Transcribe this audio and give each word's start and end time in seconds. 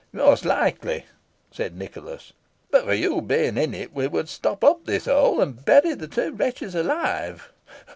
"Most 0.13 0.45
likely," 0.45 1.05
said 1.51 1.77
Nicholas, 1.77 2.33
"But 2.71 2.85
for 2.85 2.93
your 2.95 3.21
being 3.21 3.55
in 3.55 3.75
it, 3.75 3.93
we 3.93 4.07
would 4.07 4.29
stop 4.29 4.63
up 4.63 4.85
this 4.87 5.05
hole, 5.05 5.39
and 5.39 5.63
bury 5.63 5.93
the 5.93 6.07
two 6.07 6.31
wretches 6.31 6.73
alive." 6.73 7.51